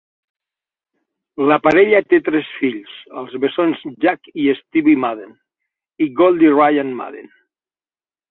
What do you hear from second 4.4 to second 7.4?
i Stevie Madden, i Goldie Ryan Madden.